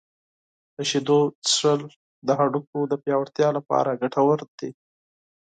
[0.75, 1.81] •د شیدو څښل
[2.27, 4.71] د هډوکو د پیاوړتیا لپاره ګټور دي.